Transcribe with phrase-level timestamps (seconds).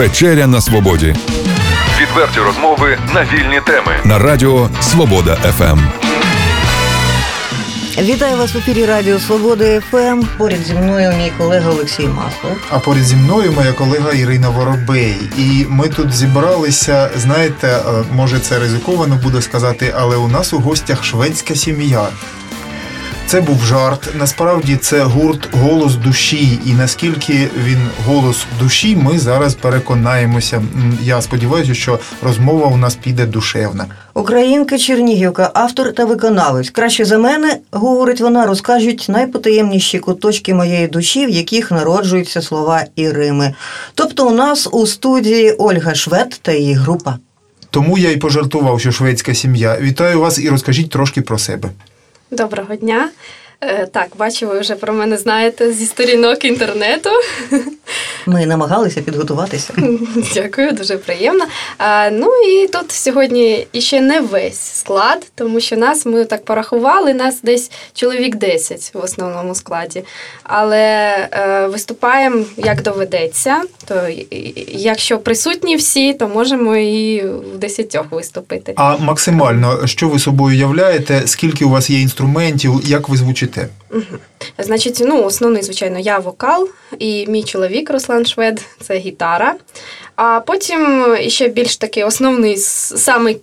[0.00, 1.14] Вечеря на свободі.
[2.00, 5.78] Відверті розмови на вільні теми на Радіо Свобода ФМ.
[8.02, 10.22] Вітаю вас в ефірі Радіо Свобода ФМ.
[10.38, 12.56] Поряд зі мною мій колега Олексій Маслов.
[12.70, 15.16] А поряд зі мною моя колега Ірина Воробей.
[15.38, 17.10] І ми тут зібралися.
[17.16, 22.08] Знаєте, е, може це ризиковано буде сказати, але у нас у гостях шведська сім'я.
[23.30, 24.08] Це був жарт.
[24.18, 26.58] Насправді це гурт голос душі.
[26.66, 30.62] І наскільки він голос душі, ми зараз переконаємося.
[31.02, 33.86] Я сподіваюся, що розмова у нас піде душевна.
[34.14, 36.70] Українка Чернігівка, автор та виконавець.
[36.70, 43.08] Краще за мене, говорить вона, розкажуть найпотаємніші куточки моєї душі, в яких народжуються слова і
[43.10, 43.54] рими.
[43.94, 47.18] Тобто у нас у студії Ольга Швед та її група.
[47.70, 49.78] Тому я й пожартував, що шведська сім'я.
[49.80, 51.68] Вітаю вас і розкажіть трошки про себе.
[52.30, 53.10] Доброго дня.
[53.62, 57.10] Е, Так, бачу, ви вже про мене знаєте зі сторінок інтернету.
[58.26, 59.72] Ми намагалися підготуватися.
[60.34, 61.44] Дякую, дуже приємно.
[62.12, 67.38] Ну і тут сьогодні іще не весь склад, тому що нас ми так порахували, нас
[67.42, 70.02] десь чоловік 10 в основному складі.
[70.42, 70.78] Але
[71.32, 73.62] е, виступаємо як доведеться.
[73.84, 74.00] То
[74.68, 77.22] якщо присутні всі, то можемо і
[77.54, 78.72] в десятьох виступити.
[78.76, 81.22] А максимально, що ви собою являєте?
[81.26, 82.80] Скільки у вас є інструментів?
[82.84, 83.49] Як ви звучите?
[84.58, 89.54] Значить, ну, основний, звичайно, я вокал, і мій чоловік Руслан Швед це гітара.
[90.16, 93.40] А потім ще більш такий основний самий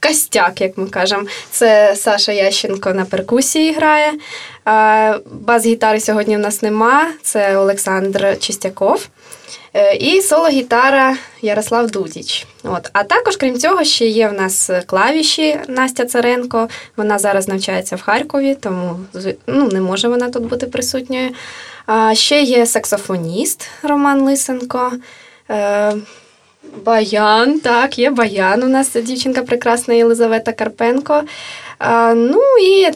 [0.00, 4.12] костяк, як ми кажемо, це Саша Ященко на перкусії грає.
[5.30, 9.08] Бас-гітари сьогодні в нас нема, це Олександр Чистяков.
[9.74, 12.46] Е, І соло-гітара Ярослав Дудіч.
[12.64, 12.90] От.
[12.92, 16.68] А також, крім цього, ще є в нас клавіші Настя Царенко.
[16.96, 19.00] Вона зараз навчається в Харкові, тому
[19.46, 21.30] ну, не може вона тут бути присутньою.
[21.86, 24.92] А ще є саксофоніст Роман Лисенко.
[26.84, 28.62] Баян, так, є баян.
[28.62, 31.22] У нас дівчинка прекрасна Єлизавета Карпенко.
[31.78, 32.88] А, ну і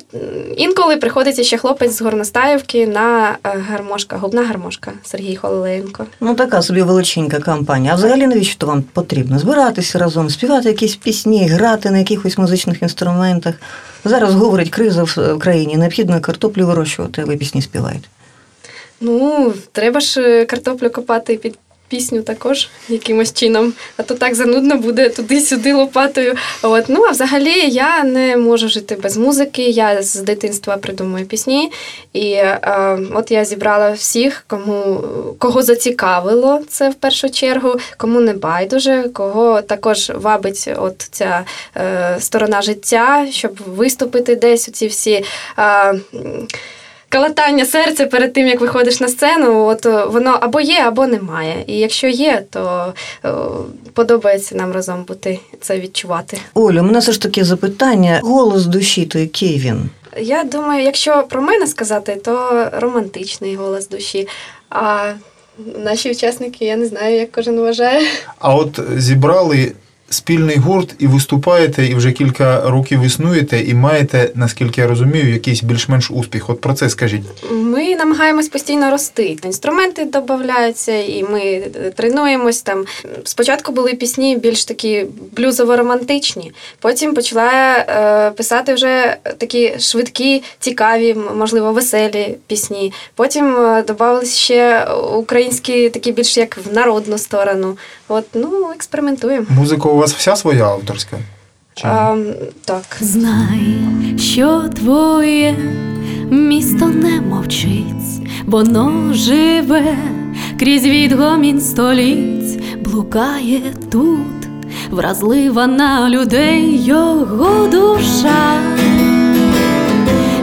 [0.56, 6.06] інколи приходиться ще хлопець з Горностаївки на е, гармошка, губна гармошка Сергій Хололенко.
[6.20, 7.92] Ну, така собі величенька кампанія.
[7.92, 9.38] А взагалі навіщо то вам потрібно?
[9.38, 13.54] Збиратися разом, співати якісь пісні, грати на якихось музичних інструментах.
[14.04, 18.08] Зараз говорить криза в країні, необхідно картоплю вирощувати, а ви пісні співаєте.
[19.00, 21.58] Ну, треба ж е, картоплю копати під
[21.94, 26.34] пісню також якимось чином, а то так занудно буде туди-сюди лопатою.
[26.62, 26.84] От.
[26.88, 29.62] Ну, а взагалі я не можу жити без музики.
[29.62, 31.72] Я з дитинства придумую пісні.
[32.12, 35.04] І е, от я зібрала всіх, кому
[35.38, 41.44] кого зацікавило це в першу чергу, кому не байдуже, кого також вабить от ця
[41.76, 45.24] е, сторона життя, щоб виступити десь оці всі.
[45.58, 45.94] Е,
[47.14, 51.64] Калатання серця перед тим, як виходиш на сцену, от е, воно або є, або немає.
[51.66, 52.94] І якщо є, то
[53.24, 53.30] е,
[53.92, 56.38] подобається нам разом бути це відчувати.
[56.54, 58.20] Олю, у мене все ж таки запитання.
[58.22, 59.90] Голос душі, то який він?
[60.20, 64.28] Я думаю, якщо про мене сказати, то романтичний голос душі.
[64.70, 65.12] А
[65.84, 68.06] наші учасники, я не знаю, як кожен вважає.
[68.38, 69.72] А от зібрали
[70.14, 75.62] спільний гурт і виступаєте, і вже кілька років існуєте, і маєте, наскільки я розумію, якийсь
[75.62, 76.50] більш-менш успіх.
[76.50, 77.22] От про це скажіть.
[77.50, 79.36] Ми намагаємось постійно рости.
[79.44, 81.62] Інструменти додаються, і ми
[81.96, 82.84] тренуємось там.
[83.24, 86.52] Спочатку були пісні більш такі блюзово-романтичні.
[86.78, 92.92] Потім почала е, писати вже такі швидкі, цікаві, можливо, веселі пісні.
[93.14, 94.84] Потім е, додавалися ще
[95.16, 97.76] українські, такі більш як в народну сторону.
[98.08, 99.46] От, ну, експериментуємо.
[99.50, 101.16] Музика у вас вся своя авторська?
[101.74, 101.86] Чи?
[101.86, 102.16] А,
[102.64, 102.84] так.
[103.00, 103.76] Знай,
[104.18, 105.56] що твоє
[106.30, 109.96] місто не мовчить, воно живе
[110.58, 113.60] крізь відгомін століть, блукає
[113.92, 114.48] тут,
[114.90, 118.60] вразлива на людей його душа.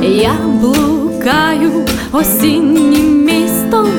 [0.01, 3.89] Я блукаю осіннім містом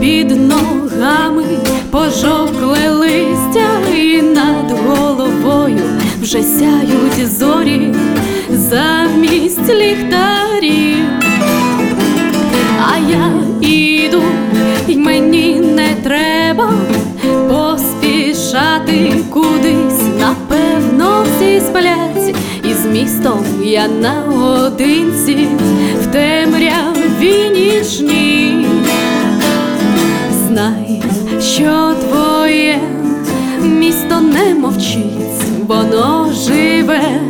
[0.00, 1.44] під ногами
[1.92, 7.94] пожовкле листя і над головою вже сяють зорі
[8.50, 11.06] замість ліхтарів.
[12.80, 13.32] А я
[13.68, 14.22] іду,
[14.88, 16.72] й мені не треба
[17.48, 22.36] поспішати кудись, напевно, всі сплять,
[22.70, 25.48] і з містом я наодинці
[26.02, 28.66] в темряві нічній.
[30.48, 31.02] Знай,
[31.42, 32.80] що твоє
[33.62, 37.20] місто не мовчить, воно живе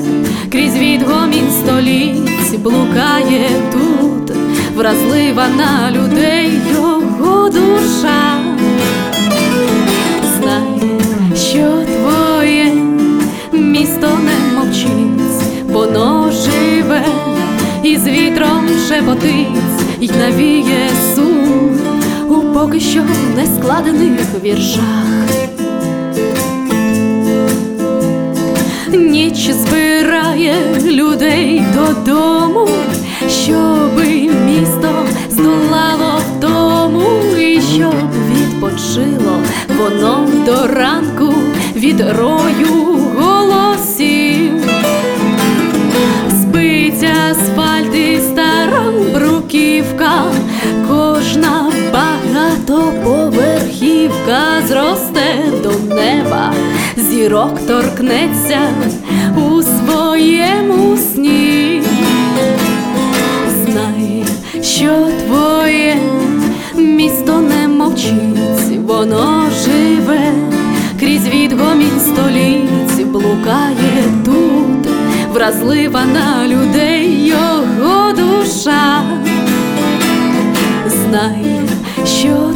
[0.52, 4.36] крізь відгомін століть, блукає тут,
[4.76, 8.38] вразлива на людей його душа.
[10.38, 10.90] Знай,
[11.36, 12.72] що твоє
[13.52, 17.04] місто не мовчить, воно живе
[17.82, 19.46] і з вітром шепотить,
[20.00, 21.31] й навіє суть
[22.62, 23.02] поки що
[23.36, 25.06] не складених віршах.
[28.88, 30.54] Ніч збирає
[30.84, 32.68] людей додому,
[33.28, 34.06] щоби
[34.46, 37.94] місто здолало втому, і щоб
[38.30, 39.38] відпочило
[39.78, 41.34] воно до ранку
[41.76, 43.01] від рою
[54.32, 56.52] багатоповерхівка зросте до неба,
[56.96, 58.60] зірок торкнеться
[59.36, 61.82] у своєму сні.
[63.64, 64.24] Знай,
[64.62, 65.96] що твоє
[66.74, 70.32] місто не мовчить, воно живе,
[71.00, 74.92] крізь відгомінь століть блукає тут,
[75.32, 79.02] вразлива на людей його душа.
[80.86, 81.60] Знай,
[82.06, 82.51] що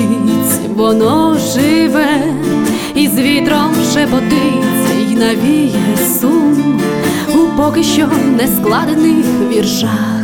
[0.00, 2.22] мовчить, воно живе,
[2.94, 6.80] і з вітром шепотить, й навіє сум
[7.34, 10.23] у поки що не складених віршах.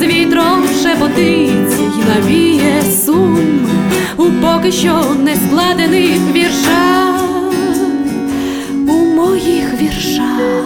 [0.00, 3.68] З вітром шепотить, й навіє сум
[4.16, 7.22] у поки що не складених віршах,
[8.88, 10.64] у моїх віршах.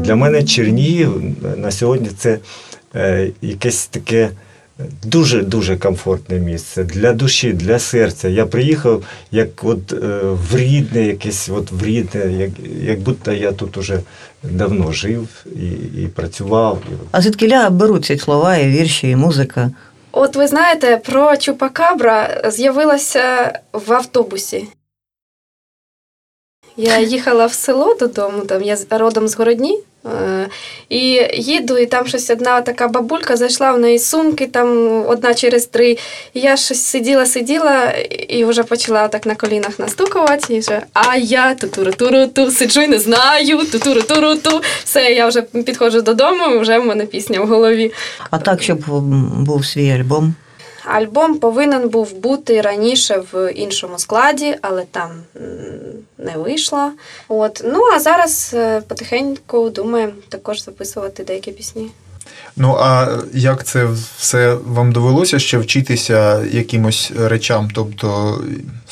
[0.00, 1.22] Для мене Чернігів
[1.56, 2.38] на сьогодні це
[2.94, 4.30] е, якесь таке
[5.04, 8.28] дуже-дуже комфортне місце для душі, для серця.
[8.28, 9.96] Я приїхав як от е,
[10.50, 12.50] в рідне, якесь от в рідне, як,
[12.82, 14.00] як будто я тут уже
[14.42, 15.66] давно жив і,
[16.02, 16.82] і працював.
[17.10, 19.70] А звідкиля беруться слова, і вірші, і музика.
[20.12, 24.64] От ви знаєте, про Чупакабра з'явилася в автобусі.
[26.80, 29.78] Я їхала в село додому, там я родом з Городні.
[30.06, 30.48] е,
[30.88, 35.66] І їду, і там щось одна така бабулька зайшла в неї сумки, там одна через
[35.66, 35.96] три.
[36.34, 37.90] І я щось сиділа, сиділа
[38.28, 40.54] і вже почала так на колінах настукувати.
[40.54, 44.60] І вже, а я ту-туру-туру-ту, сиджу і не знаю, ту-туру-туру-ту.
[44.84, 47.92] Все, я вже підходжу додому, і вже в мене пісня в голові.
[48.30, 48.78] А так, щоб
[49.44, 50.34] був свій альбом.
[50.88, 55.10] Альбом повинен був бути раніше в іншому складі, але там
[56.18, 56.92] не вийшло.
[57.28, 57.62] От.
[57.64, 61.90] Ну а зараз е, потихеньку думаємо також записувати деякі пісні.
[62.58, 63.86] Ну а як це
[64.18, 68.38] все вам довелося ще вчитися якимось речам, тобто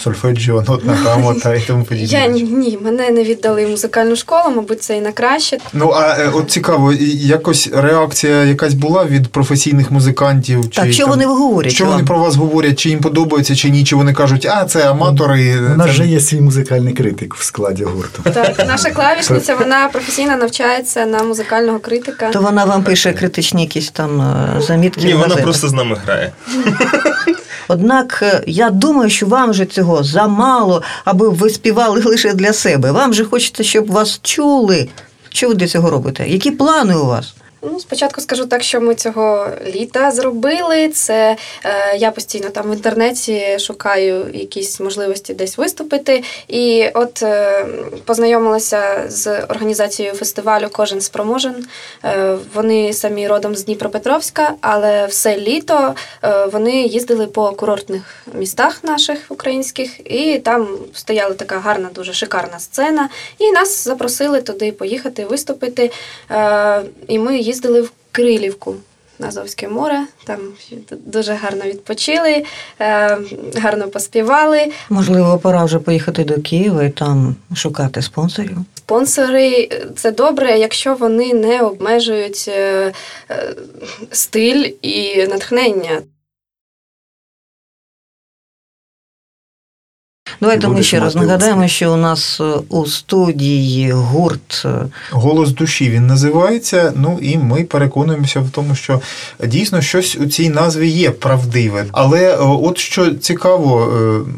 [0.03, 2.09] сольфеджіо, нотна грамота і тому подібне?
[2.09, 5.59] Я ні, ні, мене не віддали в музикальну школу, мабуть, це і на краще.
[5.73, 10.71] Ну а е, от цікаво, якось реакція якась була від професійних музикантів?
[10.71, 11.93] Чи Так, що там- вони говорять Що вам?
[11.93, 12.79] вони про вас говорять?
[12.79, 13.85] Чи їм подобається, чи ні?
[13.85, 15.61] Чи вони кажуть, а це аматори?
[15.61, 15.93] У нас це...
[15.93, 18.23] же є свій музикальний критик в складі гурту.
[18.35, 22.31] Так, наша клавішниця, вона професійно навчається на музикального критика.
[22.31, 25.07] То вона вам пише критичні якісь там е, замітки.
[25.07, 26.33] Ні, вона просто з нами грає.
[27.69, 32.91] Однак е, я думаю, що вам же цього замало, аби ви співали лише для себе.
[32.91, 34.89] Вам же хочеться, щоб вас чули.
[35.29, 36.29] Що ви для цього робите?
[36.29, 37.35] Які плани у вас?
[37.63, 40.89] Ну, спочатку скажу так, що ми цього літа зробили.
[40.89, 46.23] Це е, я постійно там в інтернеті шукаю якісь можливості десь виступити.
[46.49, 47.67] І от е,
[48.05, 51.67] познайомилася з організацією фестивалю Кожен спроможен.
[52.05, 55.95] Е, вони самі родом з Дніпропетровська, але все літо
[56.25, 62.59] е, вони їздили по курортних містах наших українських, і там стояла така гарна, дуже шикарна
[62.59, 63.09] сцена.
[63.39, 65.91] І нас запросили туди поїхати, виступити.
[66.31, 68.75] Е, і ми їздили в Крилівку.
[69.19, 70.38] На Азовське море, там
[70.91, 72.45] дуже гарно відпочили,
[72.81, 73.19] е,
[73.55, 74.73] гарно поспівали.
[74.91, 78.57] Можливо, пора вже поїхати до Києва і там шукати спонсорів.
[78.75, 82.93] Спонсори це добре, якщо вони не обмежують е,
[83.31, 83.55] е,
[84.11, 86.03] стиль і натхнення.
[90.40, 94.69] Давайте ми ще раз нагадаємо, що у нас е, у студії гурт е,
[95.11, 96.93] Голос душі він називається.
[96.97, 99.00] Ну і ми переконуємося в тому, що
[99.47, 101.85] дійсно щось у цій назві є правдиве.
[101.93, 103.93] Але е, от що цікаво,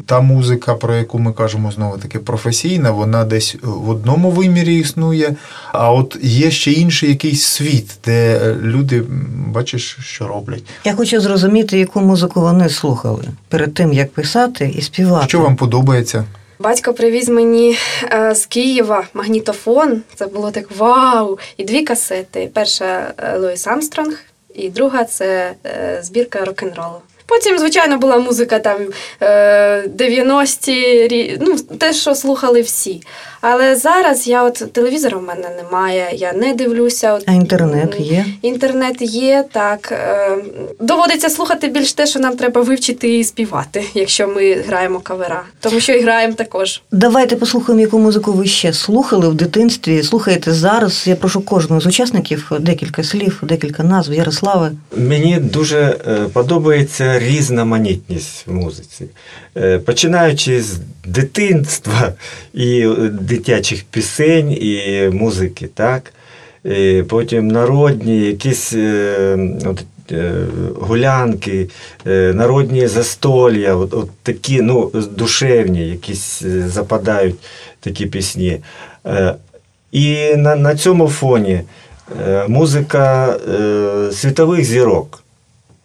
[0.05, 5.35] та музика, про яку ми кажемо знову таки професійна, вона десь в одному вимірі існує.
[5.71, 9.03] А от є ще інший якийсь світ, де люди
[9.47, 10.63] бачиш, що роблять.
[10.85, 15.27] Я хочу зрозуміти, яку музику вони слухали перед тим, як писати і співати.
[15.27, 15.88] Що вам подобається?
[16.59, 20.01] Батько привіз мені е, з Києва магнітофон.
[20.15, 21.39] Це було так вау!
[21.57, 22.49] І дві касети.
[22.53, 24.19] Перша е, Луїс Амстронг,
[24.55, 27.01] і друга це е, збірка рок-н-ролу.
[27.25, 28.77] Потім, звичайно, була музика там
[29.21, 33.01] е, 90-ті, рі- ну, те, що слухали всі.
[33.41, 37.13] Але зараз я от телевізора в мене немає, я не дивлюся.
[37.13, 38.25] От, А інтернет є?
[38.41, 39.91] Інтернет є, так.
[39.91, 40.37] Е,
[40.79, 45.43] доводиться слухати більш те, що нам треба вивчити і співати, якщо ми граємо кавера.
[45.59, 46.81] Тому що і граємо також.
[46.91, 50.03] Давайте послухаємо, яку музику ви ще слухали в дитинстві.
[50.03, 51.07] Слухаєте зараз.
[51.07, 54.13] Я прошу кожного з учасників декілька слів, декілька назв.
[54.13, 54.71] Ярославе.
[54.97, 59.05] Мені дуже е, подобається різноманітність в музиці.
[59.57, 62.13] Е, Починаючи з дитинства
[62.53, 62.95] і е,
[63.29, 66.13] дитячих пісень, і музики, так?
[66.65, 70.33] І потім народні, якісь е, от, е,
[70.75, 71.69] гулянки,
[72.07, 77.35] е, народні застолля, от, от такі ну, душевні, якісь западають
[77.79, 78.59] такі пісні.
[79.91, 81.61] І на, на цьому фоні
[82.47, 83.37] музика
[84.11, 85.23] світових зірок,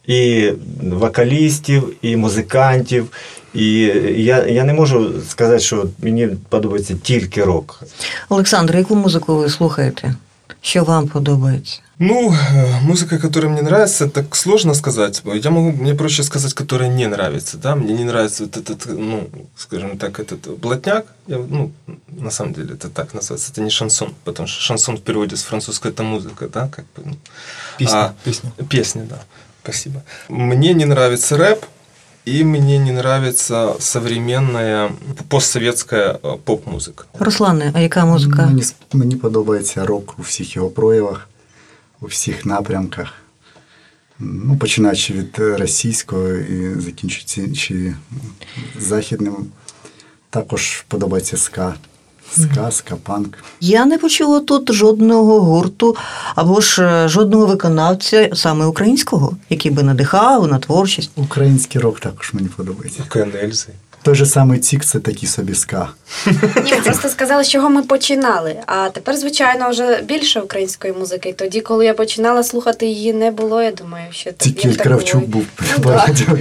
[0.07, 0.51] і
[0.83, 3.07] вокалістів, і музикантів.
[3.54, 3.72] І
[4.16, 7.82] я, я не можу сказати, що мені подобається тільки рок.
[8.28, 10.14] Олександр, яку музику ви слухаєте?
[10.62, 11.80] Що вам подобається?
[11.98, 15.22] Ну, э, музыка, которая мне нравится, так сложно сказать.
[15.42, 17.74] Я могу, мне проще сказать, которая не нравится, да.
[17.74, 19.26] Мне не нравится вот этот, ну,
[19.56, 21.04] скажем так, этот блатняк.
[21.28, 21.70] Я, ну,
[22.08, 23.52] на самом деле это так называется.
[23.52, 27.02] Это не шансон, потому что шансон в переводе с французского это музыка, да, как бы.
[27.04, 27.16] ну.
[27.78, 28.50] Пісня, А, пісня.
[28.68, 29.18] Песня, да.
[29.62, 30.02] Спасибо.
[30.28, 31.64] Мне не нравится рэп,
[32.25, 34.91] И мне не нравится современная
[35.29, 37.05] постсоветская э, поп-музыка.
[37.19, 38.45] Руслане, а яка музика?
[38.45, 38.63] Мені,
[38.93, 41.29] мені подобається рок у всіх його проявах,
[42.01, 43.13] у всіх напрямках.
[44.19, 47.95] Ну, починаючи від е, російського і закінчуючи
[48.79, 49.35] західним.
[50.29, 51.75] Також подобається ска.
[52.31, 53.37] Ска, ска-панк.
[53.59, 55.95] Я не почула тут жодного гурту
[56.35, 61.11] або ж е, жодного виконавця саме українського, який би надихав на творчість.
[61.15, 63.03] Український рок також мені подобається.
[63.09, 63.69] Кен Эльзы.
[64.05, 65.89] Той же самий Цік це такий собі ска.
[66.65, 68.55] Ні, ми просто сказали, з чого ми починали.
[68.65, 71.33] А тепер, звичайно, вже більше української музики.
[71.33, 73.61] Тоді, коли я починала слухати її, не було.
[73.61, 75.45] Я думаю, що так- Тільки Кравчук був
[75.83, 76.37] Ну, радіо.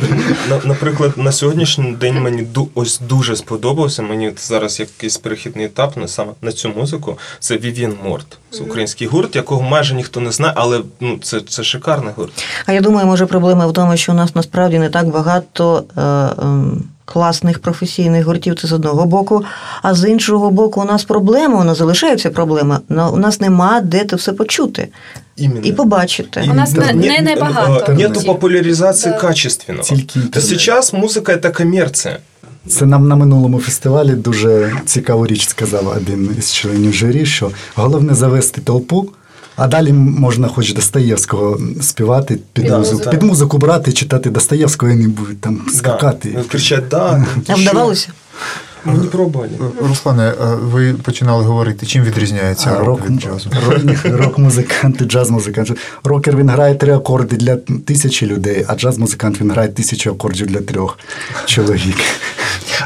[0.64, 4.02] Наприклад, на сьогоднішній день мені ду- ось дуже сподобався.
[4.02, 7.18] Мені зараз якийсь перехідний етап на саме на цю музику.
[7.40, 8.38] Це Вівін Морт.
[8.50, 12.44] Це український гурт, якого майже ніхто не знає, але ну це, це шикарний гурт.
[12.66, 16.00] А я думаю, може проблема в тому, що у нас насправді не так багато е,
[16.42, 19.44] ем, класних професійних гуртів, це з одного боку.
[19.82, 22.80] А з іншого боку, у нас проблема, вона залишається проблема.
[22.89, 24.88] но У нас нема де це все почути
[25.38, 25.62] Іменно.
[25.63, 26.48] і побачити.
[26.51, 27.92] У нас не, Не- не небагато.
[27.92, 28.25] э, Нету гуртів.
[28.25, 29.18] популяризации Да.
[29.18, 29.84] качественного.
[29.84, 30.50] Тільки інтернет.
[30.50, 32.18] Сейчас музыка это коммерция.
[32.68, 38.13] Це нам на минулому фестивалі дуже цікаву річ сказав один із членів журі, що головне
[38.16, 39.10] завести толпу,
[39.57, 43.01] а далі можна хоч Достоєвського співати під Да, музику.
[43.05, 43.11] да.
[43.11, 46.31] Під музику брати, читати Достоєвського і не будуть там скакати.
[46.37, 46.43] Да.
[46.49, 47.27] Кричать, да.
[47.49, 48.09] А вдавалося?
[48.87, 49.51] Мы не пробовали.
[49.89, 53.51] Руслане, е, ви починали говорити, чим відрізняється А, рок рок, від джазу?
[54.19, 55.71] рок-музикант і джаз-музикант.
[56.05, 60.61] Рокер він грає три акорди для тисячі людей, а джаз-музикант він грає тисячу акордів для
[60.61, 60.99] трьох
[61.47, 61.97] чоловік.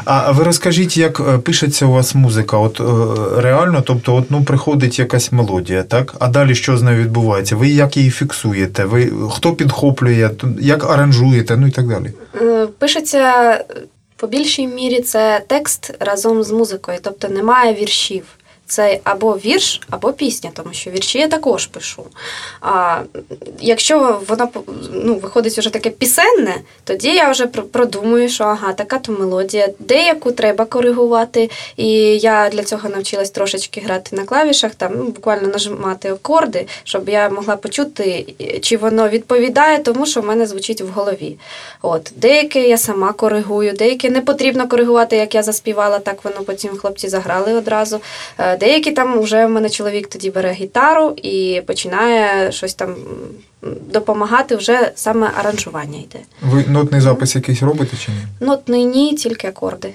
[0.05, 2.57] А ви розкажіть, як е, пишеться у вас музика?
[2.57, 6.15] От е, реально, тобто, от, ну, приходить якась мелодія, так?
[6.19, 7.55] А далі що з нею відбувається?
[7.55, 8.85] Ви як її фіксуєте?
[8.85, 10.29] Ви хто підхоплює,
[10.61, 12.11] як аранжуєте, ну і так далі.
[12.41, 13.63] Е, Пишеться
[14.15, 18.23] по більшій мірі це текст разом з музикою, тобто немає віршів.
[18.69, 22.03] Це або вірш, або пісня, тому що вірші я також пишу.
[22.61, 22.99] А
[23.59, 24.49] якщо воно
[24.93, 29.69] ну, виходить вже таке пісенне, тоді я вже пр- продумую, що ага, така то мелодія,
[29.79, 31.49] деяку треба коригувати.
[31.77, 37.09] І я для цього навчилась трошечки грати на клавішах, там ну, буквально нажимати акорди, щоб
[37.09, 38.25] я могла почути,
[38.61, 41.37] чи воно відповідає тому, що в мене звучить в голові.
[41.81, 46.77] От деяке я сама коригую, деяке не потрібно коригувати, як я заспівала, так воно потім
[46.77, 47.99] хлопці заграли одразу.
[48.59, 52.95] Деякі там вже в мене чоловік тоді бере гітару і починає щось там
[53.91, 54.55] допомагати.
[54.55, 56.19] Вже саме аранжування йде.
[56.41, 58.47] Ви нотний запис якийсь робите чи ні?
[58.47, 59.93] Нотний ні, тільки акорди.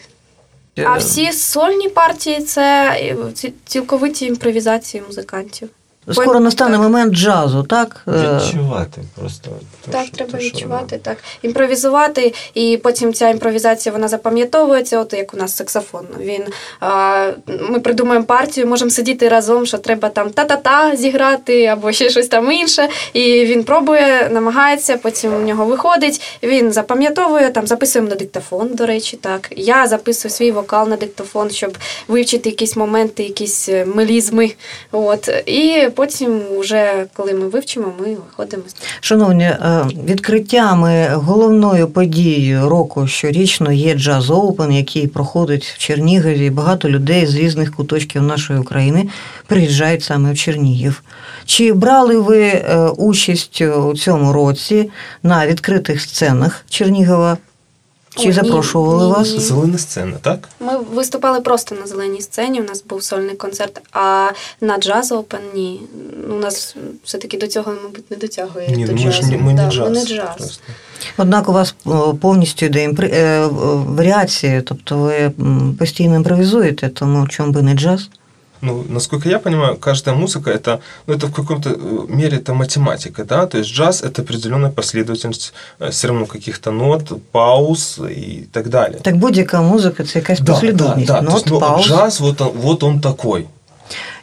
[0.77, 0.85] Yeah.
[0.87, 3.17] А всі сольні партії це е,
[3.65, 5.69] цілковиті імпровізації музикантів.
[6.13, 8.03] Скоро настане момент джазу, так?
[8.09, 9.51] Е, Відчувати просто.
[9.85, 11.17] то, Так, що- треба то, що, відчувати, так.
[11.43, 16.07] Імпровізувати, і потім ця імпровізація вона запам'ятовується, от як у нас саксофон.
[16.21, 16.43] Він,
[16.81, 22.29] а, ми придумаємо партію, можемо сидіти разом, що треба там та-та-та зіграти, або ще щось
[22.29, 22.89] там інше.
[23.13, 28.87] І він пробує, намагається, потім у нього виходить, він запам'ятовує, там записуємо на диктофон, до
[28.87, 29.49] речі, так.
[29.57, 34.53] Я записую свій вокал на диктофон, щоб вивчити якісь моменти, якісь мелізми.
[34.93, 35.29] От.
[35.47, 38.63] І потім, вже коли ми вивчимо, ми виходимо
[39.01, 46.51] Шановні, е, відкриттями головною подією року щорічно є джаз Оупен, який проходить в Чернігові.
[46.51, 49.09] Багато людей з різних куточків нашої України
[49.47, 51.03] приїжджають саме в Чернігів.
[51.47, 54.91] Чи брали ви е, участь у цьому році
[55.23, 57.39] на відкритих сценах Чернігова?
[58.17, 59.33] Чи Ой, ні, запрошували ні, вас?
[59.33, 59.39] ні.
[59.41, 60.49] Зелена сцена, так?
[60.61, 62.61] Ми виступали просто на зеленій сцені.
[62.61, 64.29] У нас був сольний концерт, а
[64.61, 65.81] на джаз Open ні.
[66.31, 68.69] У нас все-таки до цього, мабуть, не дотягує.
[68.69, 69.33] Ні, до ну ми ж джазу.
[69.33, 69.89] не, ми не Да, джаз.
[69.89, 70.29] Ми не джаз.
[70.37, 70.63] просто.
[71.17, 73.11] Однак у вас о, повністю йде імпри...
[73.15, 73.47] е,
[73.87, 78.09] варіації, тобто ви м, постійно імпровізуєте, тому чому би не джаз?
[78.61, 83.25] Ну, насколько я понимаю, каждая музыка это, ну, это в каком-то э, мере это математика,
[83.25, 85.53] да, то есть джаз это определенная последовательность
[85.91, 89.01] все равно каких-то нот, пауз и так далее.
[89.03, 91.15] Так будь-яка музика це якась да, да, да.
[91.17, 91.87] То Нот, есть, ну, пауз.
[91.87, 93.47] джаз вот он, вот он такой.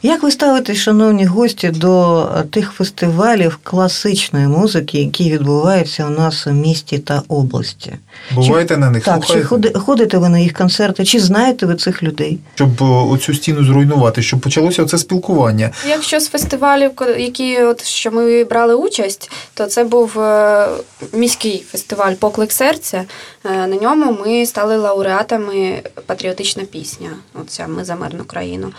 [0.03, 6.51] Як ви ставитесь, шановні гості, до тих фестивалів класичної музики, які відбуваються у нас у
[6.51, 7.93] місті та області?
[8.35, 9.03] Буваєте на них?
[9.03, 9.47] Так, слухаєте?
[9.47, 12.39] ходи- ходите ви на їх концерти, чи знаєте ви цих людей?
[12.55, 15.69] Щоб оцю стіну зруйнувати, щоб почалося це спілкування.
[15.89, 20.67] Якщо з фестивалів, які от що ми брали участь, то це був е,
[21.13, 23.03] міський фестиваль Поклик серця.
[23.45, 27.09] Е, На ньому ми стали лауреатами патріотична пісня.
[27.41, 28.71] Оця ми за мирну країну.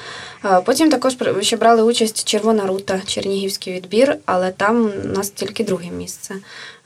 [0.45, 5.31] Е, Потім також при- ще брали участь Червона рута, Чернігівський відбір, але там у нас
[5.31, 6.35] тільки друге місце.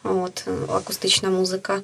[0.05, 1.81] От е, акустична музика.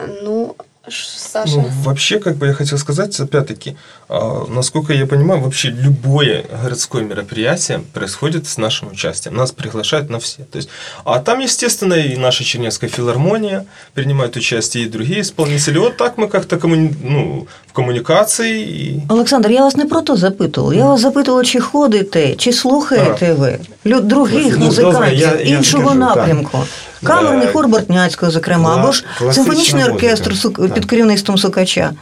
[0.00, 0.54] Е, Ну,
[0.88, 1.56] Саша.
[1.56, 3.76] Ну, вообще, как бы я хотел сказать, опять-таки,
[4.08, 9.36] а, насколько я понимаю, вообще любое городское мероприятие происходит с нашим участием.
[9.36, 10.42] Нас приглашают на все.
[10.50, 10.68] То есть,
[11.04, 13.64] а там, естественно, и наша Чернецкая филармония
[13.94, 15.78] принимает участие, и другие исполнители.
[15.78, 16.92] Вот так мы как-то коммуни...
[17.02, 18.60] ну, в коммуникации.
[18.62, 19.00] И...
[19.08, 20.72] Олександр, я вас не про то запитувала.
[20.74, 26.14] Я вас запитувала, чи ходите, чи слухаєте ви других Ну, музикантів я- я іншого скажу,
[26.14, 26.66] так.
[27.02, 30.34] Камерний хор Бортняцького, зокрема, або ж симфонічний оркестр
[30.74, 31.92] під керівництвом Сукача.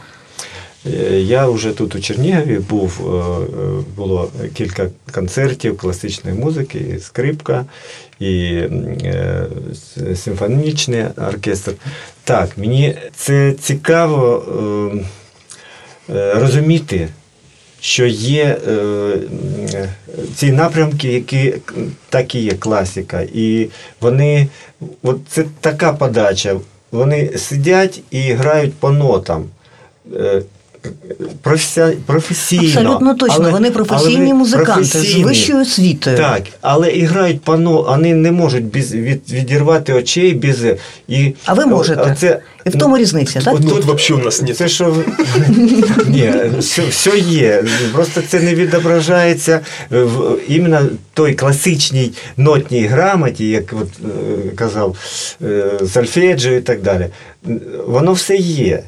[0.85, 3.11] Е, Я вже тут у Чернігові був, е,
[3.61, 7.65] е, було кілька концертів класичної музики, і скрипка,
[8.19, 8.61] і
[10.15, 11.73] симфонічний оркестр.
[12.23, 14.43] Так, мені це цікаво
[16.09, 17.07] е, е, розуміти,
[17.81, 18.71] що є е,
[19.73, 19.89] е,
[20.35, 21.53] ці напрямки, які
[22.09, 23.21] так і є класика.
[23.33, 23.69] І
[24.01, 24.47] вони,
[25.03, 26.59] от це така подача.
[26.91, 29.45] Вони сидять і грають по нотам.
[30.85, 30.89] Е,
[31.43, 32.63] професі- професійно.
[32.81, 33.35] Абсолютно точно.
[33.39, 36.17] але- вони але професійні вони музиканти з вищою освітою.
[36.17, 40.57] Так, але і грають по но- вони не можуть без, від, відірвати очей без.
[41.07, 42.01] І, А ви можете.
[42.01, 43.55] Оце, І в тому різниця, так?
[43.55, 44.57] от Тут вообще у нас нет.
[44.57, 44.95] Це що
[46.07, 47.63] ні, все, все є.
[47.93, 50.81] Просто це не відображається в іменно
[51.13, 54.97] той класичній нотній грамоті, як от, е, казав
[55.41, 55.63] е,
[55.93, 57.07] Сольфеджіо і так далі.
[57.87, 58.83] Воно все є.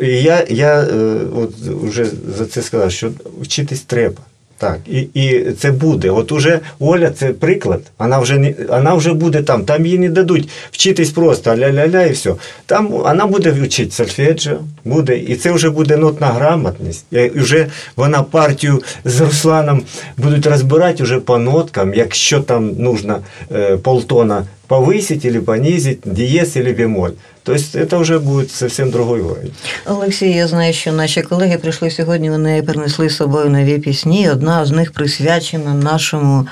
[0.00, 1.50] І я, я е, от
[1.82, 4.22] вже за це сказав, що вчитись треба.
[4.58, 6.10] Так, і, і це буде.
[6.10, 7.80] От уже Оля це приклад.
[7.98, 9.64] Вона вже не вона вже буде там.
[9.64, 12.34] Там їй не дадуть вчитись просто ля-ля-ля і все.
[12.66, 17.04] Там вона буде вчити сольфеджіо, буде, і це вже буде нотна грамотність.
[17.12, 17.66] І вже
[17.96, 19.82] вона партію з Русланом
[20.16, 23.18] будуть розбирати вже по ноткам, якщо там нужно
[23.52, 27.10] е, полтона повысить или понизить, диез или бемоль.
[27.44, 29.52] То есть это уже будет совсем другой уровень.
[29.86, 34.30] Олексій, я знаю, що наші колеги прийшли сьогодні, вони принесли з собою нові пісні.
[34.30, 36.46] Одна з них присвячена нашому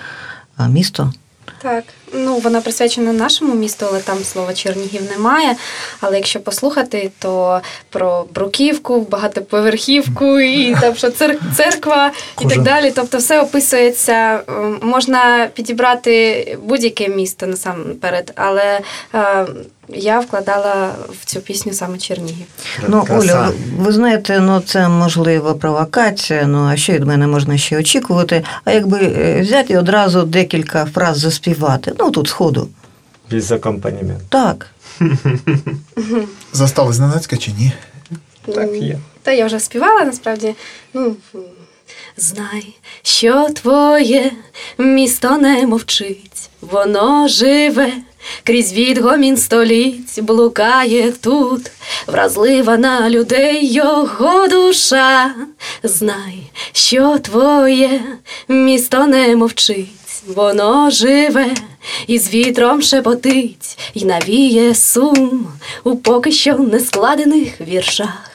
[0.68, 1.12] місту.
[1.62, 5.56] Так, ну вона присвячена нашому місту, але там слова Чернігів немає.
[6.00, 12.92] Але якщо послухати, то про бруківку, багатоповерхівку і там що цер- церква і так далі.
[12.94, 14.40] Тобто, все описується.
[14.82, 18.80] Можна підібрати будь-яке місто насамперед, але
[19.14, 19.46] е,
[19.88, 22.46] я вкладала в цю пісню саме Чернігів.
[22.88, 26.46] Ну, Оля, ви, знаєте, ну це можливо провокація.
[26.46, 28.44] Ну а що від мене можна ще очікувати?
[28.64, 32.68] А якби е, взяти одразу декілька фраз заспівати, ну тут сходу.
[33.30, 34.24] Без аккомпанемента.
[34.28, 34.70] Так.
[36.52, 37.72] Застали зненацька чи ні?
[38.46, 38.98] Так є.
[39.22, 40.54] Та я вже співала насправді.
[40.94, 41.16] Ну,
[42.16, 44.32] знай, що твоє
[44.78, 47.92] місто не мовчить, воно живе.
[48.44, 51.70] Крізь відгомін століть блукає тут,
[52.06, 55.34] вразлива на людей його душа.
[55.82, 56.38] Знай,
[56.72, 58.00] що твоє
[58.48, 61.50] місто не мовчить, воно живе,
[62.06, 65.46] і з вітром шепотить, і навіє сум
[65.84, 68.30] у поки що не складених віршах.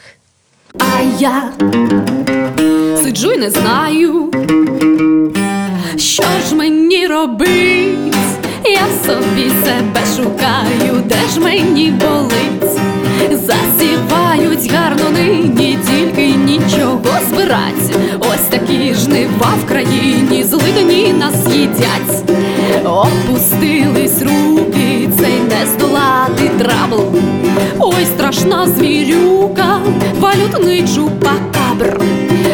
[0.80, 1.52] А я
[3.08, 4.32] сиджу і не знаю,
[5.98, 8.15] що ж мені робить.
[8.65, 12.82] Я собі себе шукаю, де ж мені болить.
[13.32, 16.27] Засівають гарно нині, тільки
[16.68, 17.96] нічого збирать.
[18.20, 22.32] Ось такі жнива в країні, злидні нас їдять.
[22.86, 27.04] Опустились руки, цей не здолати trouble.
[27.80, 29.80] Ой, страшна звірюка,
[30.20, 32.02] валютний чупакабр.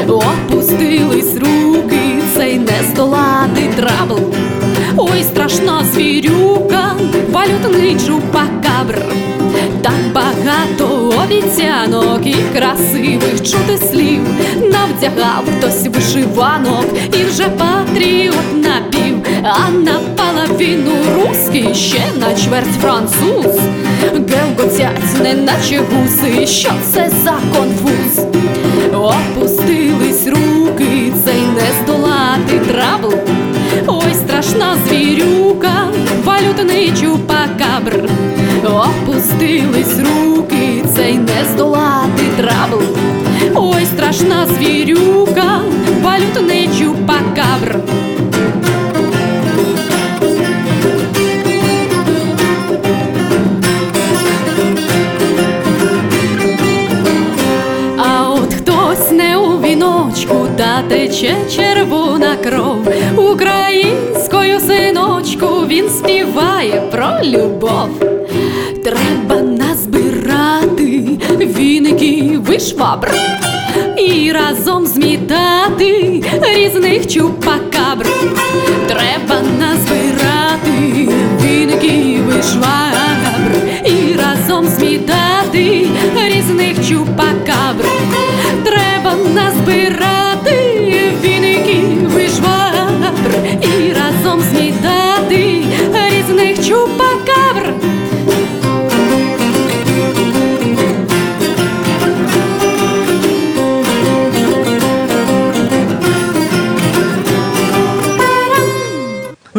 [0.08, 4.19] Опустились руки, цей не здолати trouble.
[4.97, 6.95] Ой, страшна звірюка,
[7.32, 9.02] валютний чупакабр.
[9.83, 14.21] Так багато обіцянок і красивих чути слів
[14.61, 16.85] навдягав хтось вишиванок
[17.19, 23.59] і вже патріот напів, а на половину руський ще на чверть француз.
[24.13, 28.25] Гелготять, неначе гуси, що це за конфуз?
[28.93, 33.13] Опустились руки, цей не здолати trouble.
[33.87, 35.87] Ой, страшна звірюка,
[36.25, 38.09] валютний чупакабр.
[38.65, 42.83] Опустились руки, цей не здолати trouble.
[43.56, 45.62] Ой, страшна звірюка,
[46.80, 47.80] чупакабр.
[58.93, 62.88] Хтось не віночку, та тече червона кров.
[63.17, 68.12] Українською синочку він співає про любов.
[68.83, 73.11] Треба назбирати віників і швабр
[73.97, 78.07] і разом змітати різних чупакабр.
[78.87, 81.09] Треба назбирати
[81.43, 82.43] віників і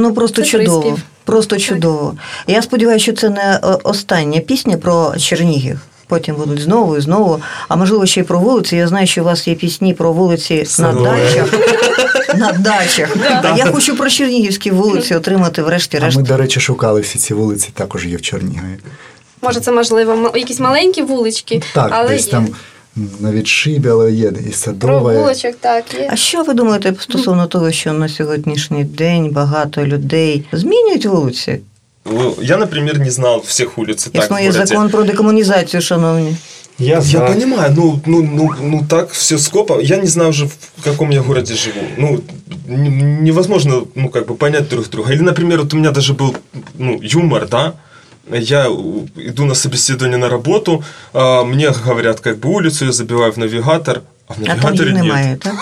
[0.05, 0.81] Ну просто Це чудово.
[0.81, 1.03] приспів.
[1.25, 2.15] Просто чудово.
[2.47, 5.81] Я сподіваюся, що це не е, остання пісня про Чернігів.
[6.07, 7.41] Потім будуть знову і знову.
[7.69, 8.77] А можливо, ще й про вулиці.
[8.77, 11.55] Я знаю, що у вас є пісні про вулиці на дачах.
[12.37, 13.17] На дачах.
[13.57, 16.17] Я хочу про Чернігівські вулиці отримати врешті-решт.
[16.17, 18.79] ми, до речі, шукали всі ці вулиці, також є в Чернігові.
[19.43, 22.33] Може, це можливо якісь маленькі вулички, Так, але десь є.
[22.33, 22.49] там
[22.97, 25.19] на відшибі, але є і Про садове.
[25.19, 26.09] вуличок, так, є.
[26.13, 31.61] А що ви думаєте стосовно того, що на сьогоднішній день багато людей змінюють вулиці?
[32.13, 34.67] Ну, Я, например, не знал всех улиц так Існує городе.
[34.67, 36.37] закон про декомунізацію, шановні.
[36.79, 39.81] Я, Я понимаю, ну, ну, ну, ну так все скопо.
[39.83, 41.81] Я не знаю уже, в каком я городе живу.
[41.99, 42.21] Ну,
[43.23, 45.13] невозможно, ну, как бы понять друг друга.
[45.13, 46.35] Или, например, вот у меня даже был,
[46.79, 47.73] ну, юмор, да,
[48.33, 48.67] я
[49.17, 54.01] иду на собеседование на работу, а мне говорят, как бы улицу я забиваю в навигатор,
[54.29, 55.41] а в А там навигаторе їх нет.
[55.43, 55.55] так?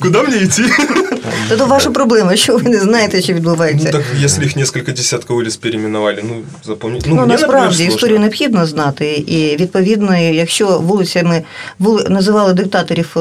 [0.00, 0.62] Куда мне идти?
[1.48, 3.56] Це то ваша проблема, що ви не знаєте, що Ну,
[3.92, 7.04] так, если их несколько десятков улиц переименовали, ну, запомнить.
[7.06, 11.42] Ну, Ну, насправді історію необхідно знати, і відповідно, якщо вулицями
[11.78, 13.20] вули, називали диктаторів е,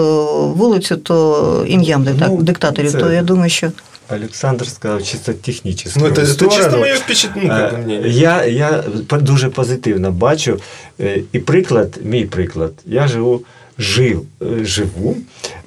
[0.55, 3.71] вулицю, то ім'ям Ну, диктаторів, це- то я думаю, що
[4.12, 5.92] Олександр сказав чисто технічно.
[5.96, 8.10] Ну, это, это чисто мое впечатление, ну, как бы Е, мнение.
[8.10, 10.58] Я, я по- дуже позитивно бачу.
[11.00, 13.42] Е, І приклад, мій приклад, я живу,
[13.78, 15.16] жив, е, живу,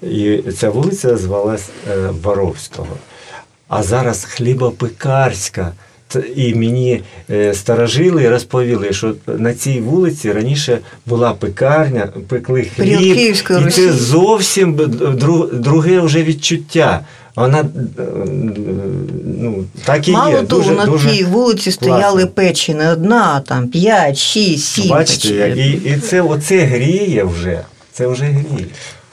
[0.01, 2.97] і ця вулиця звалась е, Воровського.
[3.67, 5.71] А зараз хлібопекарська.
[6.07, 12.99] Т- І мені е, старожили розповіли, що на цій вулиці раніше була пекарня, пекли Період
[12.99, 13.81] хліб, Київської і Русі.
[13.81, 17.05] це зовсім б- дру- друге вже відчуття.
[17.38, 18.02] Вона е,
[19.24, 20.42] ну, так і мало є.
[20.42, 22.30] того, дуже, на дуже тій вулиці стояли класно.
[22.30, 25.80] печі, не одна, там 5, 6, 7 Бачите, печі.
[25.84, 27.60] і, і це оце гріє вже.
[27.92, 28.66] Це вже гріє.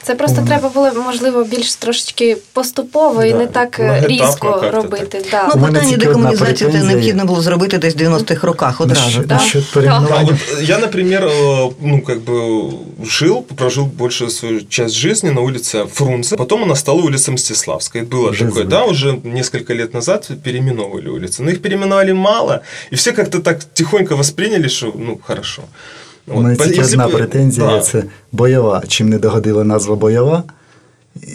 [0.04, 3.38] Це просто треба було, можливо, більш трошечки поступово і Да.
[3.38, 5.22] не так Ну, е, етапно різко як-то робити.
[5.30, 5.44] Да.
[5.48, 6.92] Ну, У мене питання тільки одна декомунізації це претензія.
[6.92, 9.04] необхідно було зробити десь в 90-х роках одразу.
[9.06, 9.38] Насчет, так?
[9.40, 10.30] насчет А переименования.
[10.30, 12.70] вот я, например, э, ну, как бы
[13.04, 16.36] жил, прожил большую свою часть жизни на улице Фрунзе.
[16.36, 18.02] Потом она стала улица Мстиславская.
[18.02, 18.46] И Было Жизнь.
[18.48, 21.42] такое, да, уже несколько лет назад переименовывали улицы.
[21.42, 22.60] Но их переименовали мало,
[22.92, 25.62] и все как-то так тихонько восприняли, что, ну, хорошо.
[26.27, 27.79] У мене тільки одна претензія да.
[27.79, 28.83] це бойова.
[28.87, 30.43] Чим не догодила назва бойова.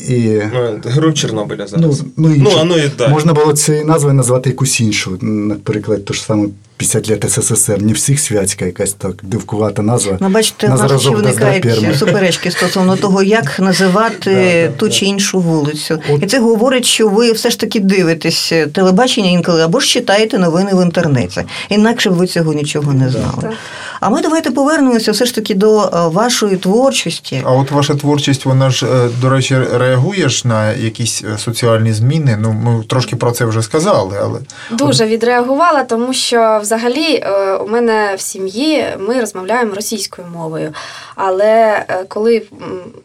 [0.09, 2.03] І Ну, Гру Чорнобиля зараз.
[2.17, 3.09] Ну, ну, ну, а ну і да.
[3.09, 5.19] Можна було цією назвою назвати якусь іншу.
[5.21, 6.49] Наприклад, ту ж саме
[6.81, 7.83] 50 лет СССР.
[7.83, 10.17] Не всіх святська якась так дивкувата назва.
[10.21, 15.99] Ну, бачите, На нас ще виникають суперечки стосовно того, як називати ту чи іншу вулицю.
[16.23, 20.71] І це говорить, що ви все ж таки дивитесь телебачення інколи або ж читаєте новини
[20.75, 21.43] в інтернеті.
[21.69, 23.57] Інакше б ви цього нічого не знали.
[24.01, 27.43] А ми давайте повернемося все ж таки до е, вашої творчості.
[27.45, 31.93] А от ваша творчість, вона ж, е, до речі, реагує ж на якісь е, соціальні
[31.93, 32.37] зміни.
[32.41, 34.39] Ну, ми трошки про це вже сказали, але
[34.71, 40.75] Дуже відреагувала, тому що взагалі е, у мене в сім'ї ми розмовляємо російською мовою.
[41.15, 42.43] Але е, коли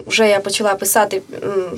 [0.08, 1.22] вже я почала писати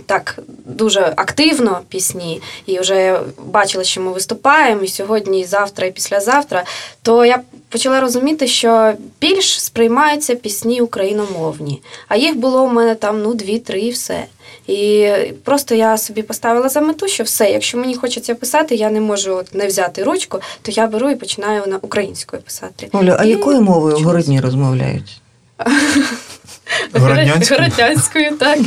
[0.06, 5.92] так дуже активно пісні, і вже бачила, що ми виступаємо і сьогодні, і завтра, і
[5.92, 6.64] післязавтра,
[7.02, 11.82] то я почала розуміти, що більш сприймаються пісні україномовні.
[12.08, 14.26] А їх було у мене там ну дві-три і все.
[14.68, 15.10] І
[15.44, 19.36] просто я собі поставила за мету, що все, якщо мені хочеться писати, я не можу
[19.36, 22.90] от не взяти ручку, то я беру і починаю на українською писати.
[22.92, 25.22] Оля, а І якою мовою в городні розмовляють?
[26.94, 27.60] Городнянською?
[27.60, 28.60] Городянською, так.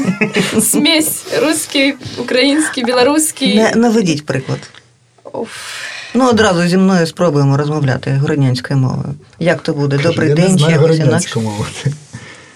[0.60, 3.56] Смесь русський, український, білоруський.
[3.56, 4.58] Не наведіть приклад.
[6.14, 9.14] Ну, одразу зі мною спробуємо розмовляти городнянською мовою.
[9.38, 9.98] Як то буде?
[9.98, 11.40] Добрий день чи якось інакше?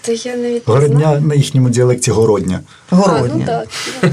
[0.02, 1.20] То я навіть не Городня знаю.
[1.20, 2.60] на їхньому діалекті городня.
[2.90, 3.44] Городня.
[3.48, 3.64] А,
[4.02, 4.12] ну так.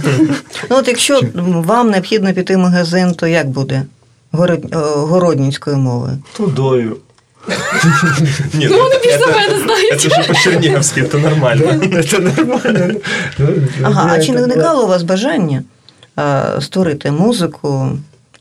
[0.70, 3.84] Ну, от якщо вам необхідно піти в магазин, то як буде?
[4.32, 4.66] Город...
[4.74, 6.18] е, Городнінською мовою.
[6.38, 6.98] Тудою.
[8.54, 9.94] Нет, Ну, вони это- більш за это- мене знають.
[10.06, 12.04] Это же по-черниговски, это нормально.
[12.04, 12.96] Це нормально.
[13.84, 15.64] Ага, а чи не Це виникало у вас бажання
[16.20, 17.90] е, створити музику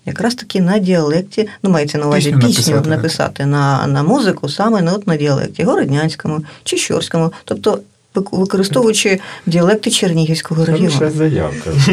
[0.07, 4.49] якраз таки на діалекті, ну, мається на увазі Пісню пісню, написати, написати, на, на музику
[4.49, 7.79] саме на, от, на діалекті городнянському чи щорському, тобто
[8.15, 11.11] вик- використовуючи діалекти Чернігівського регіону.
[11.17, 11.69] Заявка.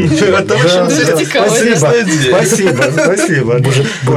[3.03, 3.53] Спасибо,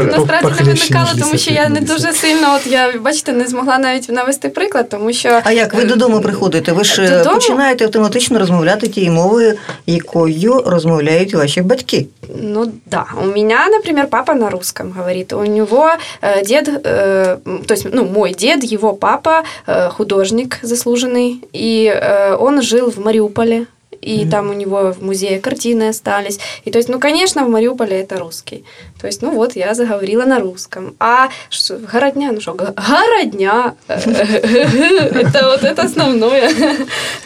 [0.04, 4.08] Насправді не виникало, тому що я не дуже сильно, от я бачите, не змогла навіть
[4.08, 5.74] навести приклад, тому що А як?
[5.74, 6.72] Ви додому приходите?
[6.72, 9.54] Ви ж е, починаєте автоматично розмовляти тією мовою,
[9.87, 12.06] якою розмовляють ваші батьки.
[12.29, 15.33] Ну да, у меня, например, папа на русском говорит.
[15.33, 21.43] У него э, дед, э, то есть, ну, мой дед, его папа э, художник заслуженный,
[21.53, 23.67] и э, он жил в Мариуполе.
[24.06, 26.39] И там у него в музее картины остались.
[26.67, 28.63] И то есть, ну, конечно, в Мариуполе это русский.
[29.02, 30.93] То есть, ну вот, я заговорила на русском.
[30.99, 36.49] А что, городня, ну что, го- городня, это вот это основное.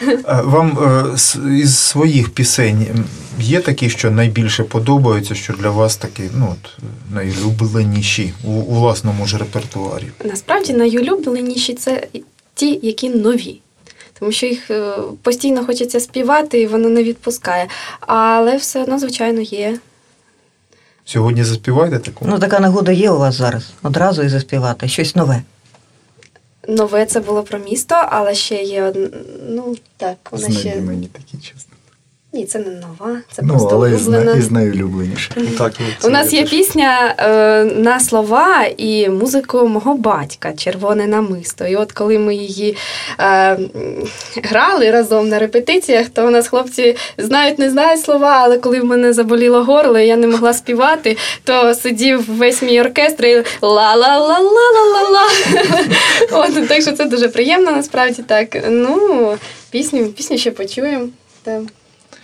[0.02, 0.78] е, вам
[1.12, 3.04] е, з- із своїх пісень м,
[3.40, 6.82] є такі, що найбільше подобаються, що для вас такі ну, от,
[7.14, 10.06] найулюбленіші у, у власному ж репертуарі?
[10.24, 12.06] Насправді найулюбленіші це
[12.54, 13.60] ті, які нові.
[14.19, 17.67] Тому що їх е, постійно хочеться співати, і воно не відпускає.
[17.99, 19.79] Але все одно, звичайно, є.
[21.05, 22.25] Сьогодні заспіваєте таку?
[22.27, 23.71] Ну, така нагода є у вас зараз.
[23.83, 25.41] Одразу і заспівати щось нове.
[26.67, 29.09] Нове це було про місто, але ще є одне.
[29.49, 30.81] ну так, вона ще.
[30.81, 31.72] Мені такі, чесно.
[32.35, 34.33] Ні, це не нова, це ну, просто але із, улюблена.
[34.33, 35.31] із найулюбленіше.
[35.35, 36.49] Ну, так, ну, це У нас є теж.
[36.49, 41.67] пісня е, на слова і музику мого батька Червоне намисто.
[41.67, 42.77] І от коли ми її
[43.19, 43.57] е,
[44.43, 48.85] грали разом на репетиціях, то у нас хлопці знають, не знають слова, але коли в
[48.85, 55.27] мене заболіло горло, і я не могла співати, то сидів весь мій оркестр і ла-ла-ла-ла-ла-ла-ла.
[56.31, 58.57] От, так що це дуже приємно, насправді так.
[58.69, 59.37] Ну,
[59.71, 61.07] пісню, пісню ще почуємо.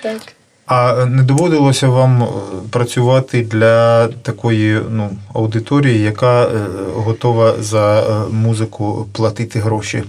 [0.01, 0.21] Так.
[0.65, 2.27] А не доводилося вам е,
[2.69, 6.49] працювати для такої ну, аудиторії, яка е,
[6.95, 10.03] готова за е, музику платити гроші?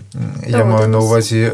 [0.48, 1.52] Я маю на увазі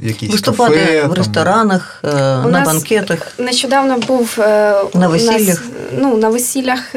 [0.00, 2.50] якісь Виступати кафе, в ресторанах, там.
[2.50, 3.34] на нас- банкетах.
[3.38, 4.34] Нещодавно був
[4.94, 5.40] на весіллях.
[5.40, 5.48] у?
[5.48, 5.60] Нас,
[5.98, 6.94] ну, на весіллях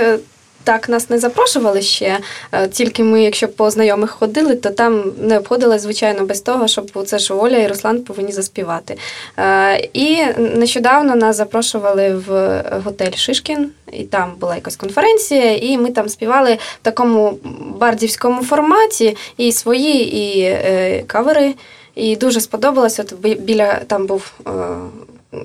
[0.65, 2.17] так нас не запрошували ще.
[2.51, 7.05] е, Тільки ми, якщо по знайомих ходили, то там не обходилось, звичайно, без того, щоб
[7.05, 8.97] це ж Оля і Руслан повинні заспівати.
[9.37, 15.91] Е, І нещодавно нас запрошували в готель Шишкін, і там була якась конференція, і ми
[15.91, 17.37] там співали в такому
[17.77, 21.53] бардівському форматі і свої, і е, кавери.
[21.95, 22.99] І дуже сподобалось.
[22.99, 24.31] От бі- біля там був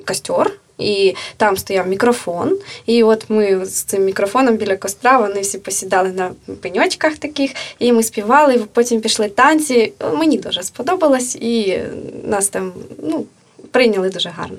[0.07, 0.51] костер,
[0.81, 2.57] і там стояв мікрофон.
[2.85, 7.93] І от ми з цим мікрофоном біля костра вони всі посідали на пеньочках таких, і
[7.93, 8.65] ми співали.
[8.73, 9.93] Потім пішли танці.
[10.13, 11.79] Мені дуже сподобалось, і
[12.23, 12.71] нас там
[13.03, 13.25] ну,
[13.71, 14.57] прийняли дуже гарно.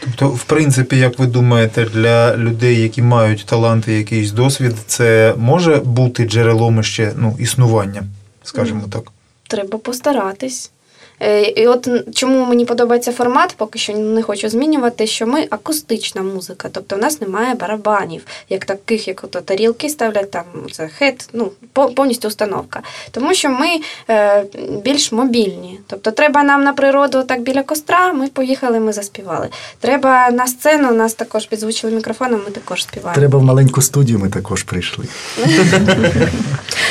[0.00, 5.76] Тобто, в принципі, як ви думаєте, для людей, які мають таланти, якийсь досвід, це може
[5.76, 8.02] бути джерелом ще ну, існування,
[8.44, 9.12] скажімо так.
[9.48, 10.70] Треба постаратись.
[11.20, 16.22] Е, І от чому мені подобається формат, поки що не хочу змінювати, що ми акустична
[16.22, 21.28] музика, тобто в нас немає барабанів, як таких, як ото тарілки ставлять, там це хет,
[21.32, 22.82] ну повністю установка.
[23.10, 23.68] Тому що ми
[24.10, 24.44] е,
[24.84, 25.80] більш мобільні.
[25.86, 29.48] Тобто треба нам на природу так біля костра, ми поїхали, ми заспівали.
[29.80, 33.14] Треба на сцену, нас також підзвучили мікрофоном, ми також співаємо.
[33.14, 35.04] Треба в маленьку студію, ми також прийшли.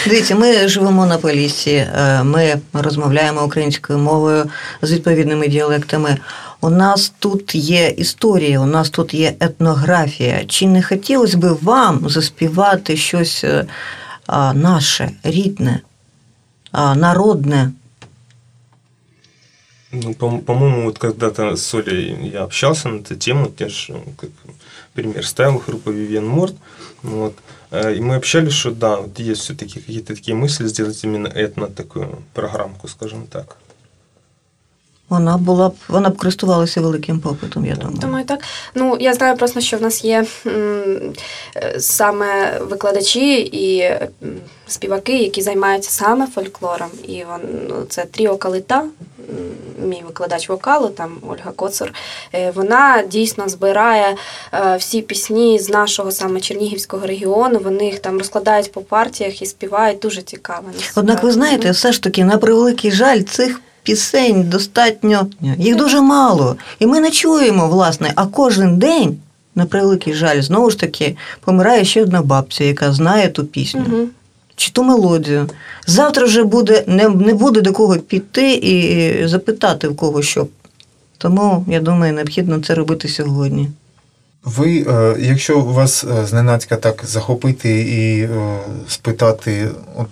[0.06, 4.13] Дивіться, ми живемо на Поліссі, е, ми розмовляємо українською мовою
[4.83, 6.17] з відповідними діалектами.
[6.61, 10.45] У нас тут є історія, у нас тут є етнографія.
[10.45, 13.67] Чи не хотілося б вам заспівати щось е,
[14.27, 15.81] а, наше, рідне,
[16.73, 17.73] а, народне?
[19.93, 24.03] Ну, по- по-моему, вот когда-то с Олей я общался на эту тему, я же, ну,
[24.17, 24.31] как
[24.93, 26.55] пример ставил, группа Vivian Морт,
[27.03, 27.35] вот,
[27.71, 31.69] э, и мы общались, что да, вот есть все-таки какие-то такие мысли сделать именно этно
[31.69, 33.57] такую программку, скажем так.
[35.10, 37.98] Вона була б вона б користувалася великим попитом, я думаю.
[37.98, 38.40] Думаю, так.
[38.76, 41.14] Ну, я знаю просто, що в нас є м,
[41.80, 43.92] саме викладачі і
[44.68, 46.90] співаки, які займаються саме фольклором.
[47.08, 47.40] І вон,
[47.70, 48.84] ну, це Тріо Калита,
[49.86, 51.94] мій викладач вокалу, там Ольга Коцур.
[52.34, 54.16] Е, Вона дійсно збирає
[54.54, 57.60] е, всі пісні з нашого саме Чернігівського регіону.
[57.64, 60.64] Вони їх там розкладають по партіях і співають дуже цікаво.
[60.96, 66.56] Однак ви знаєте, все ж таки, на превеликий жаль, цих пісень достатньо, їх дуже мало.
[66.80, 69.18] І ми не чуємо, власне, а кожен день,
[69.56, 73.86] на превеликий жаль, знову ж таки, помирає ще одна бабця, яка знає ту пісню.
[73.88, 74.08] Угу.
[74.56, 75.50] Чи ту мелодію.
[75.88, 80.48] Завтра вже буде, не, не буде до кого піти і запитати в кого що.
[81.18, 83.70] Тому, я думаю, необхідно це робити сьогодні.
[84.44, 90.08] Ви, е, якщо вас е, зненацька так захопити і е, спитати, от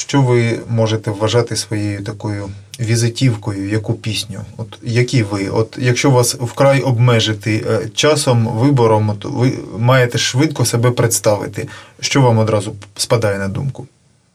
[0.00, 4.40] що ви можете вважати своєю такою візитівкою, яку пісню?
[4.56, 5.48] От які ви?
[5.48, 11.68] От якщо вас вкрай обмежити е, часом, вибором, то ви маєте швидко себе представити.
[12.00, 13.86] Що вам одразу спадає на думку?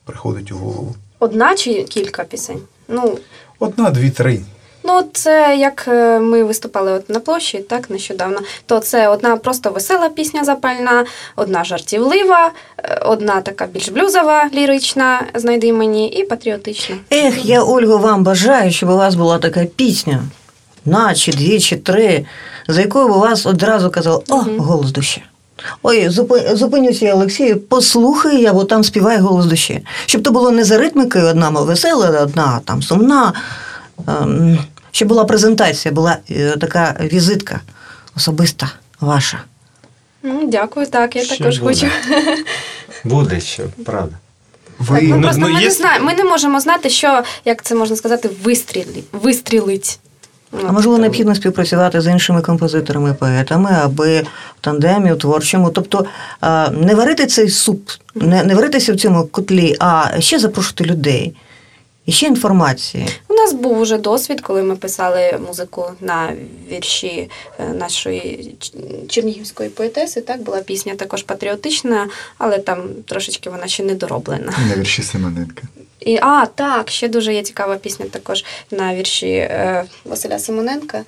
[0.05, 0.95] Приходить у голову?
[1.19, 2.61] Одна чи кілька пісень?
[2.87, 3.17] Ну,
[3.59, 4.41] Одна, дві, три.
[4.87, 8.39] Ну, це як е, ми виступали от на площі, так нещодавно.
[8.65, 15.21] То це одна просто весела пісня запальна, одна жартівлива, е, одна така більш блюзова, лірична,
[15.35, 16.95] знайди мені, і патріотична.
[17.13, 20.23] Ех, я, Ольго, вам бажаю, щоб у вас була така пісня,
[20.85, 22.25] на чи дві, чи три,
[22.67, 25.23] за якою б у вас одразу казали, о, голос душі.
[25.83, 26.09] Ой,
[26.53, 29.85] зупинюся, я, Олексію, послухай я, бо там співає голос душі.
[30.05, 33.33] Щоб то було не за ритмикою одна весела, одна там сумна.
[34.07, 34.59] Ем,
[34.95, 37.61] щоб була презентація, була е, така візитка
[38.17, 39.41] особиста ваша.
[40.23, 41.73] Ну, дякую, так, я Ще також буде.
[41.73, 41.87] хочу.
[43.03, 44.15] Буде ще, правда.
[44.79, 47.23] Ви Так, ну, ну, просто ну, ми, є- не знаємо, ми не можемо знати, що,
[47.45, 49.99] як це можна сказати, вистріли, вистрілить.
[50.67, 55.69] А можливо, необхідно співпрацювати з іншими композиторами, поетами, аби в тандемі, у творчому.
[55.69, 56.05] Тобто
[56.71, 61.35] не варити цей суп, не, не варитися в цьому котлі, а ще запрошувати людей.
[62.05, 63.07] І ще інформації.
[63.45, 66.33] Нас був уже досвід, коли ми писали музику на
[66.71, 67.29] вірші
[67.59, 68.55] е, нашої
[69.09, 70.21] чернігівської поетеси.
[70.21, 74.53] Так була пісня також патріотична, але там трошечки вона ще не дороблена.
[74.69, 75.63] На вірші Семененка.
[75.99, 81.03] І а, так, ще дуже є цікава пісня також на вірші е, Василя Симоненка.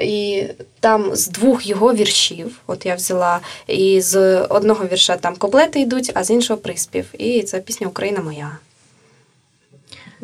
[0.00, 0.44] І
[0.80, 6.10] там з двох його віршів, от я взяла, і з одного вірша там куплети йдуть,
[6.14, 7.04] а з іншого приспів.
[7.18, 8.58] І це пісня Україна моя.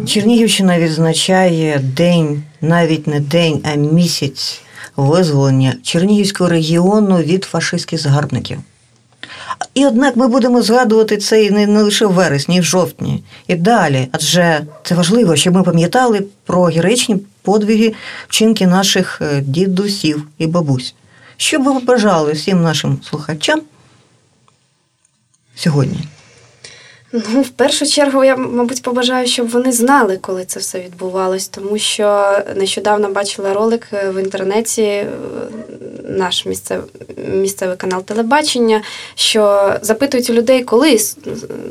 [0.04, 4.60] Чернігівщина відзначає день, навіть не день, а місяць
[4.96, 8.58] визволення Чернігівського регіону від фашистських загарбників.
[9.74, 13.54] І однак ми будемо згадувати це і не, лише в вересні, і в жовтні, і
[13.54, 14.08] далі.
[14.12, 17.94] Адже це важливо, щоб ми пам'ятали про героїчні подвиги
[18.28, 20.94] вчинки наших е, дідусів і бабусь.
[21.36, 23.60] Що б ви побажали всім нашим слухачам
[25.54, 25.98] сьогодні?
[27.12, 31.78] Ну, в першу чергу, я, мабуть, побажаю, щоб вони знали, коли це все відбувалось, тому
[31.78, 35.06] що нещодавно бачила ролик е, в інтернеті, е,
[36.08, 36.86] наш місцевий,
[37.32, 38.82] місцевий канал телебачення,
[39.14, 40.98] що запитують у людей, коли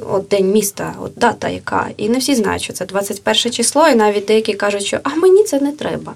[0.10, 1.88] от день міста, от дата яка.
[1.98, 5.44] І не всі знають, що це 21 число, і навіть деякі кажуть, що а мені
[5.44, 6.14] це не треба.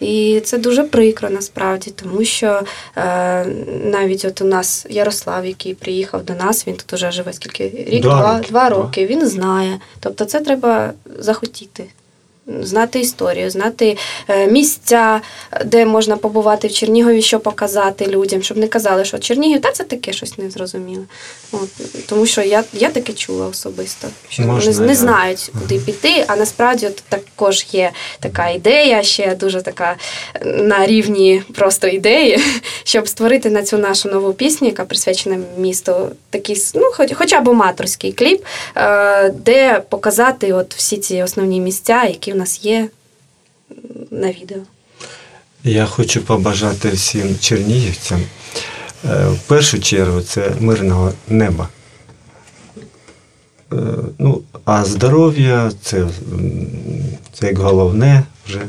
[0.00, 2.62] І це дуже прикро насправді, тому що
[2.96, 3.44] е,
[3.84, 8.02] навіть от у нас Ярослав, який приїхав до нас, він тут уже живе скільки рік,
[8.02, 8.68] Два два, Два.
[8.68, 9.06] роки.
[9.06, 9.80] Він знає.
[10.00, 11.84] Тобто, це треба захотіти.
[12.60, 13.96] Знати історію, знати
[14.28, 15.20] е, місця,
[15.64, 19.84] де можна побувати в Чернігові, що показати людям, щоб не казали, що Чернігів, та це
[19.84, 21.02] таке щось незрозуміле.
[21.52, 21.68] От,
[22.06, 26.24] тому що я, я таке чула особисто, що Можна, вони не знають, куди піти.
[26.26, 27.90] А насправді от також є
[28.20, 29.96] така ідея, ще дуже така
[30.44, 32.38] на рівні просто ідеї,
[32.84, 37.48] щоб створити на цю нашу нову пісню, яка присвячена місту, такий ну, хоч, хоча б
[37.48, 38.44] аматорський кліп,
[38.76, 42.88] е, де показати от всі ці основні місця, які нас є
[44.10, 44.58] на відео.
[45.64, 48.20] Я хочу побажати всім чернігівцям.
[49.10, 51.68] е, В першу чергу це мирного неба.
[53.72, 53.76] Е,
[54.18, 56.08] Ну, а здоров'я це,
[57.32, 58.60] це як головне вже.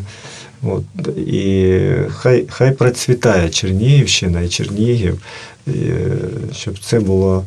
[0.63, 0.83] От,
[1.17, 5.21] і хай, хай процвітає Чернігівщина і Чернігів,
[5.67, 6.17] і, е,
[6.53, 7.45] щоб це було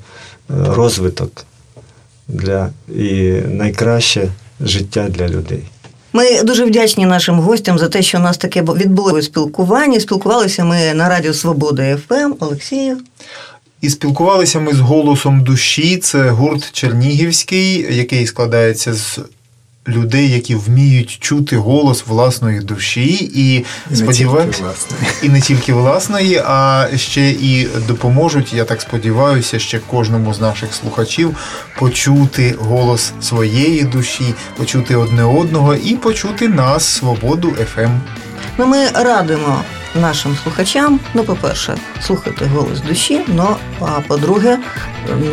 [0.49, 1.45] розвиток
[2.29, 4.29] для, і найкраще
[4.61, 5.63] життя для людей.
[6.13, 10.01] Ми дуже вдячні нашим гостям за те, що у нас таке відбулося спілкування.
[10.01, 12.35] Спілкувалися ми на Радіо Свобода ФМ.
[12.41, 12.99] Олексію.
[13.81, 15.97] І спілкувалися ми з голосом душі.
[15.97, 19.19] Це гурт Чернігівський, який складається з
[19.89, 23.65] людей, які вміють чути голос власної душі, і
[24.61, 24.97] власне.
[25.23, 28.53] і не тільки власної, а ще і допоможуть.
[28.53, 31.37] Я так сподіваюся, ще кожному з наших слухачів
[31.79, 37.67] почути голос своєї душі, почути одне одного і почути нас, свободу Ем.
[37.67, 37.91] ФМ.
[38.59, 39.63] Ну, ми радимо
[39.95, 41.77] нашим слухачам, ну, по-перше,
[42.07, 44.59] слухати голос душі, ну, а по-друге,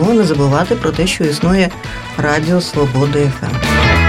[0.02, 1.70] ну, не забувати про те, що існує
[2.18, 4.09] Радіо Свобода ФМ.